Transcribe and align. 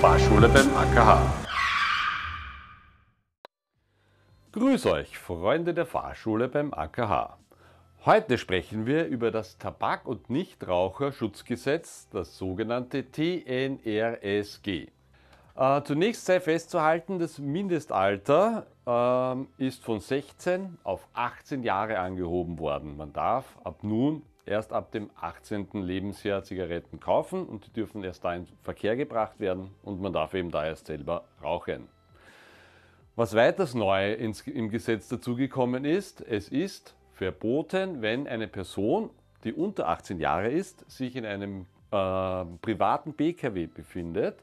Fahrschule 0.00 0.48
beim 0.48 0.74
AKH. 0.74 1.20
Grüß 4.52 4.86
euch, 4.86 5.18
Freunde 5.18 5.74
der 5.74 5.84
Fahrschule 5.84 6.48
beim 6.48 6.72
AKH. 6.72 7.36
Heute 8.06 8.38
sprechen 8.38 8.86
wir 8.86 9.06
über 9.08 9.30
das 9.30 9.58
Tabak- 9.58 10.06
und 10.06 10.30
Nichtraucherschutzgesetz, 10.30 12.08
das 12.08 12.38
sogenannte 12.38 13.10
TNRSG. 13.10 14.88
Äh, 15.54 15.82
zunächst 15.82 16.24
sei 16.24 16.40
festzuhalten, 16.40 17.18
das 17.18 17.38
Mindestalter 17.38 18.68
äh, 18.86 19.66
ist 19.66 19.84
von 19.84 20.00
16 20.00 20.78
auf 20.82 21.06
18 21.12 21.62
Jahre 21.62 21.98
angehoben 21.98 22.58
worden. 22.58 22.96
Man 22.96 23.12
darf 23.12 23.58
ab 23.64 23.80
nun 23.82 24.22
erst 24.46 24.72
ab 24.72 24.92
dem 24.92 25.10
18. 25.20 25.68
Lebensjahr 25.72 26.42
Zigaretten 26.42 27.00
kaufen 27.00 27.46
und 27.46 27.66
die 27.66 27.72
dürfen 27.72 28.04
erst 28.04 28.24
da 28.24 28.34
in 28.34 28.46
Verkehr 28.62 28.96
gebracht 28.96 29.40
werden 29.40 29.70
und 29.82 30.00
man 30.00 30.12
darf 30.12 30.34
eben 30.34 30.50
da 30.50 30.64
erst 30.64 30.86
selber 30.86 31.24
rauchen. 31.42 31.88
Was 33.16 33.34
weiters 33.34 33.74
neu 33.74 34.14
ins, 34.14 34.42
im 34.42 34.70
Gesetz 34.70 35.08
dazugekommen 35.08 35.84
ist, 35.84 36.20
es 36.22 36.48
ist 36.48 36.94
verboten, 37.12 38.00
wenn 38.00 38.26
eine 38.26 38.48
Person, 38.48 39.10
die 39.44 39.52
unter 39.52 39.88
18 39.88 40.18
Jahre 40.18 40.48
ist, 40.48 40.90
sich 40.90 41.16
in 41.16 41.26
einem 41.26 41.66
äh, 41.90 42.44
privaten 42.62 43.12
Pkw 43.12 43.66
befindet, 43.66 44.38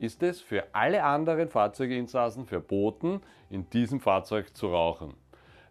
ist 0.00 0.22
es 0.22 0.40
für 0.40 0.64
alle 0.72 1.04
anderen 1.04 1.48
Fahrzeugeinsassen 1.48 2.46
verboten, 2.46 3.20
in 3.50 3.68
diesem 3.70 4.00
Fahrzeug 4.00 4.56
zu 4.56 4.68
rauchen. 4.68 5.14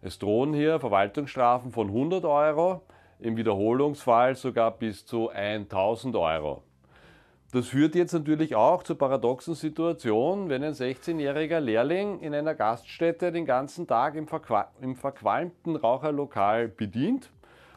Es 0.02 0.18
drohen 0.18 0.54
hier 0.54 0.80
Verwaltungsstrafen 0.80 1.72
von 1.72 1.88
100 1.88 2.24
Euro, 2.24 2.82
im 3.20 3.36
Wiederholungsfall 3.36 4.34
sogar 4.34 4.70
bis 4.72 5.06
zu 5.06 5.28
1000 5.30 6.16
Euro. 6.16 6.62
Das 7.52 7.66
führt 7.66 7.96
jetzt 7.96 8.12
natürlich 8.12 8.54
auch 8.54 8.84
zur 8.84 8.96
paradoxen 8.96 9.54
Situation, 9.54 10.48
wenn 10.48 10.62
ein 10.62 10.72
16-jähriger 10.72 11.58
Lehrling 11.58 12.20
in 12.20 12.32
einer 12.32 12.54
Gaststätte 12.54 13.32
den 13.32 13.44
ganzen 13.44 13.88
Tag 13.88 14.14
im, 14.14 14.28
verqu 14.28 14.54
im 14.80 14.94
verqualmten 14.94 15.74
Raucherlokal 15.74 16.68
bedient, 16.68 17.28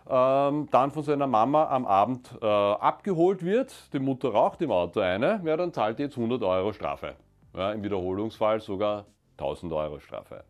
ähm, 0.08 0.68
dann 0.70 0.92
von 0.92 1.02
seiner 1.02 1.26
Mama 1.26 1.70
am 1.70 1.88
Abend 1.88 2.38
äh, 2.40 2.46
abgeholt 2.46 3.44
wird, 3.44 3.73
die 3.94 4.00
Mutter 4.00 4.30
raucht 4.30 4.62
im 4.62 4.70
Auto 4.70 5.00
eine, 5.00 5.42
ja, 5.44 5.58
dann 5.58 5.73
zahlt 5.73 5.98
jetzt 5.98 6.18
100 6.18 6.44
Euro 6.44 6.72
Strafe. 6.72 7.16
Ja, 7.56 7.72
Im 7.72 7.81
Wiederholungsfall 7.84 8.59
sogar 8.59 9.06
1000 9.38 9.73
Euro 9.73 10.00
Strafe. 10.00 10.44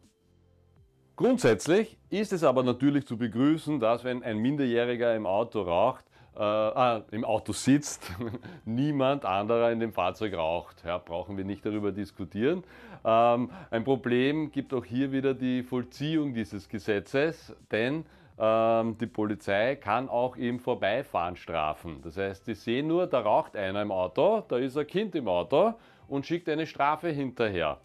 Grundsätzlich 1.16 1.96
ist 2.10 2.34
es 2.34 2.44
aber 2.44 2.64
natürlich 2.64 3.06
zu 3.06 3.18
begrüßen, 3.18 3.80
dass 3.80 4.04
wenn 4.04 4.24
ein 4.24 4.40
Minderjähriger 4.40 5.16
im 5.16 5.28
Auto 5.28 5.62
raucht, 5.62 6.04
äh, 6.36 6.40
ah, 6.40 7.04
im 7.12 7.24
Auto 7.24 7.54
sitzt, 7.54 8.12
niemand 8.66 9.24
anderer 9.24 9.72
in 9.72 9.80
dem 9.80 9.94
Fahrzeug 9.94 10.34
raucht. 10.34 10.84
Ja, 10.84 10.98
brauchen 10.98 11.38
wir 11.38 11.46
nicht 11.46 11.64
darüber 11.64 11.92
diskutieren. 11.92 12.64
Ähm, 13.06 13.52
ein 13.70 13.84
Problem 13.84 14.52
gibt 14.52 14.74
auch 14.74 14.86
hier 14.86 15.12
wieder 15.12 15.36
die 15.36 15.62
Vollziehung 15.62 16.34
dieses 16.34 16.68
Gesetzes, 16.68 17.56
denn 17.72 18.06
ähm, 18.40 18.98
die 18.98 19.06
Polizei 19.06 19.76
kann 19.76 20.10
auch 20.10 20.36
im 20.36 20.60
Vorbeifahren 20.60 21.36
strafen. 21.36 22.02
Das 22.02 22.18
heißt, 22.18 22.48
die 22.48 22.56
sehen 22.56 22.88
nur, 22.88 23.06
da 23.06 23.20
raucht 23.20 23.56
einer 23.56 23.84
im 23.84 23.92
Auto, 23.92 24.44
da 24.48 24.58
ist 24.58 24.76
ein 24.76 24.88
Kind 24.88 25.14
im 25.14 25.28
Auto 25.28 25.76
und 26.08 26.26
schickt 26.26 26.50
eine 26.50 26.66
Strafe 26.66 27.10
hinterher. 27.10 27.78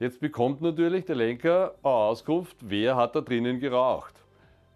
Jetzt 0.00 0.18
bekommt 0.18 0.62
natürlich 0.62 1.04
der 1.04 1.14
Lenker 1.14 1.74
Auskunft, 1.82 2.56
wer 2.62 2.96
hat 2.96 3.14
da 3.14 3.20
drinnen 3.20 3.60
geraucht. 3.60 4.14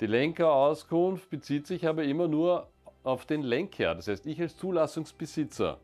Die 0.01 0.07
Lenkerauskunft 0.07 1.31
bezieht 1.31 1.67
sich 1.67 1.89
aber 1.89 2.05
immer 2.05 2.29
nur 2.29 2.69
auf 3.05 3.25
den 3.25 3.41
Lenker. 3.41 3.95
Das 3.95 4.07
heißt, 4.07 4.27
ich 4.27 4.39
als 4.39 4.55
Zulassungsbesitzer 4.59 5.79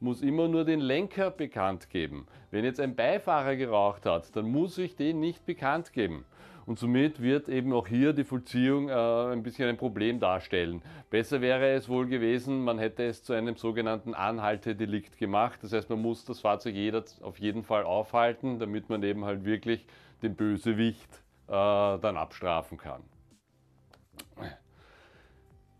muss 0.00 0.22
immer 0.22 0.48
nur 0.48 0.64
den 0.64 0.80
Lenker 0.80 1.30
bekannt 1.30 1.90
geben. 1.90 2.26
Wenn 2.50 2.64
jetzt 2.64 2.80
ein 2.80 2.94
Beifahrer 2.94 3.56
geraucht 3.56 4.06
hat, 4.06 4.34
dann 4.36 4.50
muss 4.50 4.78
ich 4.78 4.96
den 4.96 5.20
nicht 5.20 5.44
bekannt 5.44 5.92
geben. 5.92 6.24
Und 6.66 6.78
somit 6.78 7.22
wird 7.22 7.48
eben 7.48 7.72
auch 7.72 7.88
hier 7.88 8.12
die 8.12 8.24
Vollziehung 8.24 8.90
äh, 8.90 8.92
ein 8.92 9.42
bisschen 9.42 9.70
ein 9.70 9.78
Problem 9.78 10.20
darstellen. 10.20 10.82
Besser 11.08 11.40
wäre 11.40 11.70
es 11.70 11.88
wohl 11.88 12.06
gewesen, 12.06 12.62
man 12.62 12.78
hätte 12.78 13.04
es 13.04 13.24
zu 13.24 13.32
einem 13.32 13.56
sogenannten 13.56 14.12
Anhaltedelikt 14.12 15.16
gemacht. 15.16 15.60
Das 15.62 15.72
heißt, 15.72 15.88
man 15.88 16.02
muss 16.02 16.26
das 16.26 16.40
Fahrzeug 16.40 16.74
jeder 16.74 17.02
auf 17.22 17.38
jeden 17.38 17.64
Fall 17.64 17.84
aufhalten, 17.84 18.58
damit 18.58 18.90
man 18.90 19.02
eben 19.02 19.24
halt 19.24 19.46
wirklich 19.46 19.86
den 20.22 20.36
Bösewicht 20.36 21.08
äh, 21.46 21.52
dann 21.52 22.18
abstrafen 22.18 22.76
kann. 22.76 23.02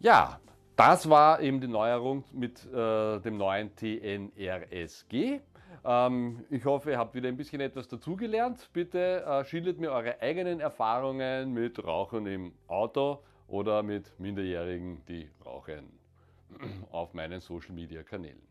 Ja, 0.01 0.41
das 0.79 1.11
war 1.11 1.41
eben 1.41 1.61
die 1.61 1.67
Neuerung 1.67 2.23
mit 2.31 2.65
äh, 2.73 3.19
dem 3.19 3.37
neuen 3.37 3.75
TNRSG. 3.75 5.41
Ähm, 5.85 6.45
ich 6.51 6.65
hoffe, 6.65 6.93
ihr 6.93 6.99
habt 6.99 7.17
wieder 7.17 7.29
ein 7.29 7.37
bisschen 7.37 7.61
etwas 7.61 7.89
dazugelernt. 7.89 8.71
Bitte 8.73 9.25
äh, 9.27 9.45
schildert 9.45 9.81
mir 9.81 9.91
eure 9.91 10.23
eigenen 10.23 10.61
Erfahrungen 10.61 11.53
mit 11.53 11.85
Rauchen 11.85 12.29
im 12.29 12.53
Auto 12.69 13.25
oder 13.49 13.83
mit 13.83 14.21
Minderjährigen, 14.21 15.05
die 15.07 15.29
rauchen, 15.45 15.99
auf 16.93 17.13
meinen 17.13 17.41
Social-Media-Kanälen. 17.41 18.47